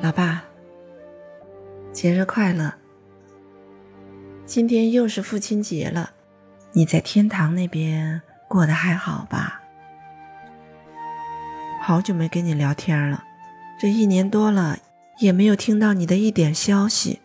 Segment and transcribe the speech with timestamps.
[0.00, 0.44] 老爸，
[1.92, 2.72] 节日快乐！
[4.46, 6.12] 今天又是父亲节了，
[6.70, 9.60] 你在天堂那边过得还好吧？
[11.82, 13.24] 好久没跟你聊天了，
[13.76, 14.78] 这一年多了
[15.18, 17.20] 也没有听到你的一点消息。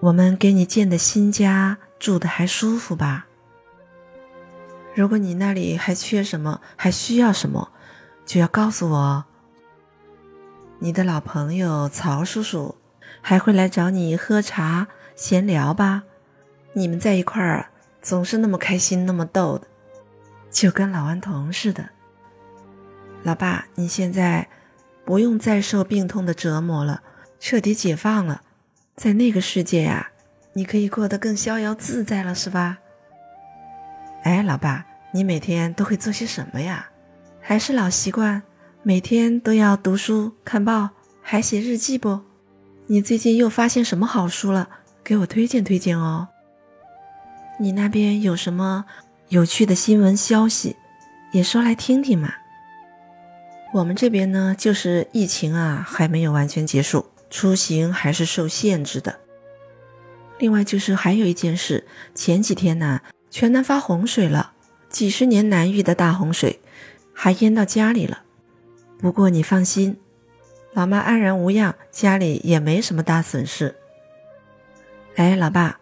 [0.00, 3.26] 我们给你建的新家住的还舒服吧？
[4.92, 7.70] 如果你那里还缺什么，还需要什么，
[8.26, 9.24] 就要告诉我哦。
[10.82, 12.74] 你的老朋友曹叔叔
[13.20, 16.04] 还会来找你喝茶闲聊吧？
[16.72, 17.68] 你们在一块儿
[18.00, 19.66] 总是那么开心，那么逗的，
[20.50, 21.90] 就跟老顽童似的。
[23.22, 24.48] 老爸，你现在
[25.04, 27.02] 不用再受病痛的折磨了，
[27.38, 28.40] 彻底解放了，
[28.96, 30.10] 在那个世界呀，
[30.54, 32.78] 你可以过得更逍遥自在了，是吧？
[34.22, 36.88] 哎，老爸，你每天都会做些什么呀？
[37.42, 38.42] 还是老习惯，
[38.82, 40.88] 每天都要读书、看报，
[41.20, 42.20] 还写日记不？
[42.86, 44.70] 你最近又发现什么好书了？
[45.04, 46.28] 给我推荐推荐哦。
[47.58, 48.86] 你那边有什么
[49.28, 50.76] 有趣的新闻消息，
[51.32, 52.32] 也说来听听嘛。
[53.74, 59.20] 我们这边呢，就是疫情啊，还没有完全结束，出行还是受限制的。
[60.38, 64.52] 另外就是还有一件事，前几天呢，全南发洪水了，
[64.88, 66.60] 几十年难遇的大洪水，
[67.12, 68.22] 还淹到家里了。
[69.00, 69.98] 不过你放心，
[70.74, 73.74] 老妈安然无恙，家里也没什么大损失。
[75.16, 75.80] 哎，老爸，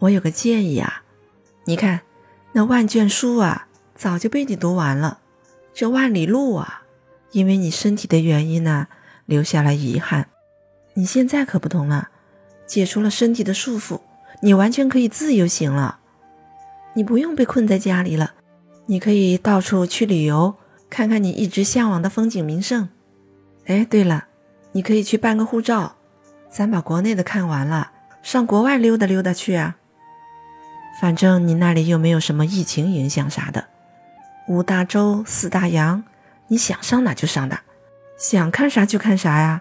[0.00, 1.02] 我有个建议啊，
[1.64, 2.00] 你看
[2.52, 5.20] 那万卷书啊，早就被你读完了，
[5.72, 6.82] 这万里路啊。
[7.32, 8.88] 因为你身体的原因呢，
[9.26, 10.28] 留下了遗憾。
[10.94, 12.08] 你现在可不同了，
[12.66, 14.00] 解除了身体的束缚，
[14.42, 16.00] 你完全可以自由行了。
[16.94, 18.32] 你不用被困在家里了，
[18.86, 20.54] 你可以到处去旅游，
[20.96, 22.88] 看看你一直向往的风景名胜。
[23.66, 24.28] 哎，对了，
[24.72, 25.96] 你可以去办个护照，
[26.48, 29.76] 咱把国内的看完了，上国外溜达溜达去啊。
[30.98, 33.68] 反正你那里又没有什么疫情影响啥的，
[34.48, 36.02] 五大洲四大洋。
[36.48, 37.60] 你想上哪就上哪，
[38.16, 39.60] 想看啥就看啥呀。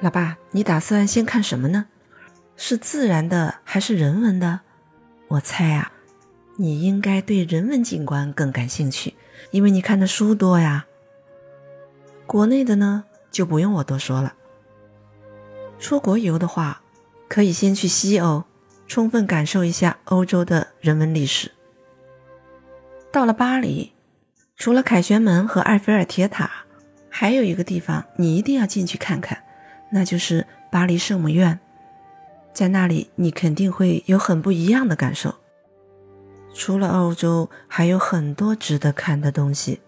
[0.00, 1.86] 老爸，你打算先看什么呢？
[2.54, 4.60] 是自然的还是人文的？
[5.28, 5.90] 我猜啊，
[6.58, 9.14] 你应该对人文景观更感兴趣，
[9.50, 10.86] 因为你看的书多呀。
[12.26, 14.34] 国内的呢，就不用我多说了。
[15.78, 16.82] 出国游的话，
[17.28, 18.44] 可以先去西欧，
[18.86, 21.50] 充分感受一下欧洲的人文历史。
[23.10, 23.92] 到了巴黎。
[24.54, 26.48] 除了凯旋门和埃菲尔铁塔，
[27.10, 29.42] 还有一个地方你一定要进去看看，
[29.90, 31.58] 那就是巴黎圣母院。
[32.52, 35.34] 在那里，你肯定会有很不一样的感受。
[36.54, 39.80] 除了欧洲，还有很多值得看的东西，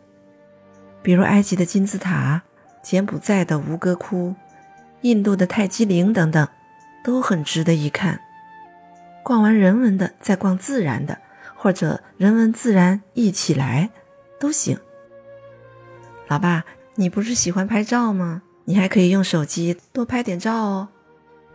[1.03, 2.43] 比如埃及的金字塔、
[2.83, 4.35] 柬埔寨的吴哥窟、
[5.03, 6.49] 印度的泰姬陵等等，
[7.05, 8.21] 都很值得一看。
[9.23, 11.19] 逛完人文的，再逛自然的，
[11.57, 13.91] 或者人文自然一起来。
[14.41, 14.79] 都行，
[16.29, 16.65] 老爸，
[16.97, 18.43] 你不是喜欢拍照吗？
[18.67, 20.89] 你还可以用手机多拍点照哦。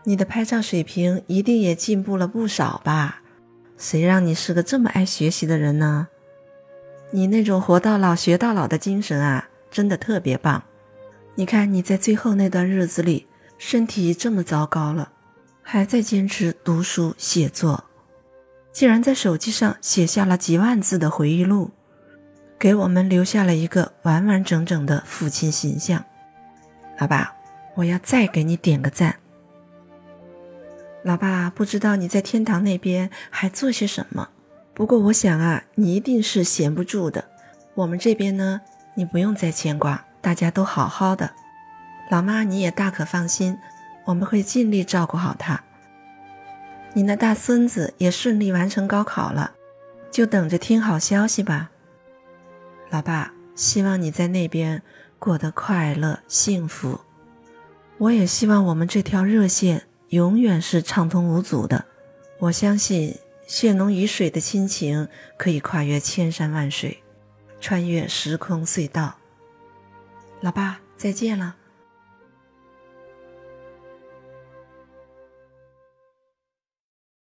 [0.06, 3.22] 你的拍照水平一定也进步了不少吧？
[3.79, 6.09] 谁让你是个这么爱学习的人呢？
[7.12, 10.62] 你那种活到老学到老的精神啊，真的特别棒。
[11.35, 13.25] 你看你在最后那段日子里，
[13.57, 15.13] 身体这么糟糕了，
[15.63, 17.85] 还在坚持读书写作，
[18.73, 21.72] 竟然在手机上写下了几万字的回忆录。
[22.59, 26.03] 给我们留下了一个完完整整的父亲形象，
[26.97, 27.34] 爸爸，
[27.75, 29.19] 我要再给你点个赞。
[31.04, 34.30] 老爸，不知道你在天堂那边还做些什么，
[34.74, 37.30] 不过我想啊，你一定是闲不住的。
[37.76, 38.62] 我们这边呢，
[38.96, 41.32] 你不用再牵挂，大家都好好的。
[42.12, 43.58] 老妈，你也大可放心，
[44.06, 45.64] 我们会尽力照顾好他。
[46.94, 49.54] 你那大孙子也顺利完成高考了，
[50.12, 51.69] 就等着听好消息吧。
[52.90, 54.81] 老爸，希望你在那边
[55.18, 57.00] 过得快乐幸福。
[58.00, 61.85] 我也希望我们这条热线永远是畅通无阻的。
[62.39, 65.07] 我相信血浓于水的亲情
[65.38, 67.03] 可以跨越千山万水，
[67.59, 69.17] 穿越时空隧道。
[70.41, 71.57] 老爸，再见了。